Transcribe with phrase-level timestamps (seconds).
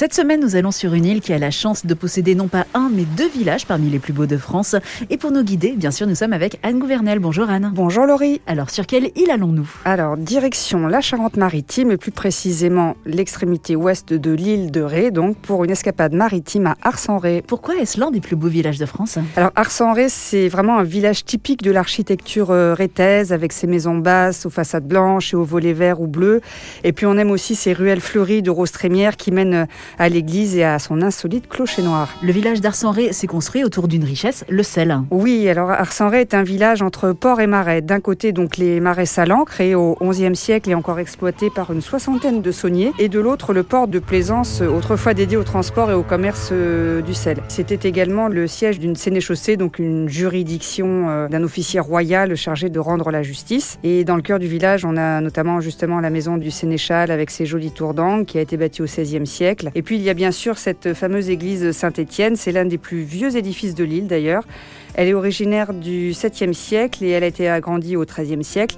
[0.00, 2.64] Cette semaine, nous allons sur une île qui a la chance de posséder non pas
[2.72, 4.74] un, mais deux villages parmi les plus beaux de France.
[5.10, 7.18] Et pour nous guider, bien sûr, nous sommes avec Anne Gouvernel.
[7.18, 7.70] Bonjour Anne.
[7.74, 8.40] Bonjour Laurie.
[8.46, 9.68] Alors, sur quelle île allons-nous?
[9.84, 15.64] Alors, direction la Charente-Maritime, et plus précisément l'extrémité ouest de l'île de Ré, donc pour
[15.64, 17.44] une escapade maritime à Ars-en-Ré.
[17.46, 19.18] Pourquoi est-ce l'un des plus beaux villages de France?
[19.36, 24.46] Alors, Ars-en-Ré, c'est vraiment un village typique de l'architecture euh, rétaise, avec ses maisons basses
[24.46, 26.40] aux façades blanches et aux volets verts ou bleus.
[26.84, 29.66] Et puis, on aime aussi ces ruelles fleuries de roses trémières qui mènent
[29.98, 32.08] à l'église et à son insolite clocher noir.
[32.22, 35.00] Le village d'Ars-en-Ré s'est construit autour d'une richesse, le sel.
[35.10, 37.82] Oui, alors Ars-en-Ré est un village entre port et marais.
[37.82, 41.80] D'un côté, donc les marais salants, créés au XIe siècle et encore exploités par une
[41.80, 45.94] soixantaine de sauniers, et de l'autre, le port de Plaisance, autrefois dédié au transport et
[45.94, 47.38] au commerce euh, du sel.
[47.48, 52.78] C'était également le siège d'une sénéchaussée, donc une juridiction euh, d'un officier royal chargé de
[52.78, 53.78] rendre la justice.
[53.82, 57.30] Et dans le cœur du village, on a notamment justement la maison du sénéchal avec
[57.30, 59.70] ses jolies tours d'angle qui a été bâtie au XVIe siècle.
[59.74, 63.02] Et puis il y a bien sûr cette fameuse église Saint-Étienne, c'est l'un des plus
[63.02, 64.44] vieux édifices de l'île d'ailleurs.
[64.94, 68.76] Elle est originaire du 7e siècle et elle a été agrandie au XIIIe siècle.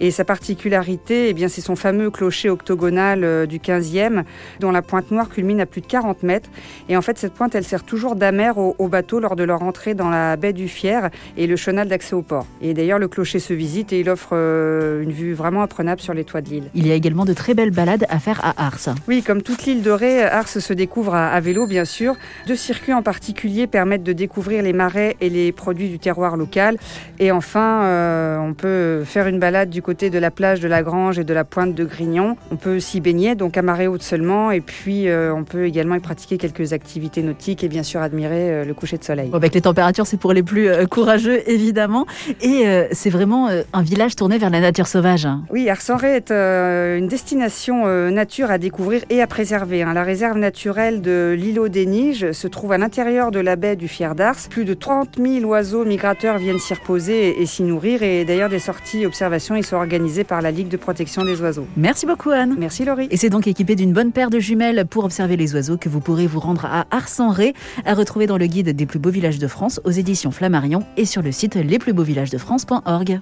[0.00, 4.24] Et sa particularité, eh bien, c'est son fameux clocher octogonal euh, du 15e,
[4.60, 6.50] dont la pointe noire culmine à plus de 40 mètres.
[6.88, 9.62] Et en fait, cette pointe, elle sert toujours d'amère aux, aux, bateaux lors de leur
[9.62, 12.46] entrée dans la baie du Fier et le chenal d'accès au port.
[12.60, 16.14] Et d'ailleurs, le clocher se visite et il offre euh, une vue vraiment apprenable sur
[16.14, 16.64] les toits de l'île.
[16.74, 18.94] Il y a également de très belles balades à faire à Ars.
[19.08, 22.16] Oui, comme toute l'île de Ré, Ars se découvre à, à vélo, bien sûr.
[22.46, 26.76] Deux circuits en particulier permettent de découvrir les marais et les produits du terroir local.
[27.18, 30.82] Et enfin, euh, on peut faire une balade du côté de la plage de la
[30.82, 32.36] Grange et de la pointe de Grignon.
[32.50, 35.96] On peut s'y baigner, donc à marée haute seulement, et puis euh, on peut également
[35.96, 39.28] y pratiquer quelques activités nautiques et bien sûr admirer euh, le coucher de soleil.
[39.28, 42.06] Bon, avec les températures, c'est pour les plus euh, courageux, évidemment.
[42.40, 45.26] Et c'est vraiment un village tourné vers la nature sauvage.
[45.50, 49.82] Oui, Ars-en-Ré est une destination nature à découvrir et à préserver.
[49.82, 49.94] Hein.
[49.94, 53.88] La réserve naturelle de l'îlot des Niges se trouve à l'intérieur de la baie du
[53.88, 54.36] Fier d'Ars.
[54.48, 58.48] Plus de 30 000 oiseaux migrateurs viennent s'y reposer et, et s'y nourrir, et d'ailleurs
[58.48, 61.66] des sorties observations y sont organisées par la Ligue de protection des oiseaux.
[61.76, 62.56] Merci beaucoup Anne.
[62.58, 63.08] Merci Laurie.
[63.10, 66.00] Et c'est donc équipé d'une bonne paire de jumelles pour observer les oiseaux que vous
[66.00, 67.54] pourrez vous rendre à Ars-en-Ré,
[67.86, 71.06] à retrouver dans le guide des plus beaux villages de France aux éditions Flammarion et
[71.06, 73.20] sur le site lesplusbeauxvillagesdefrance.org.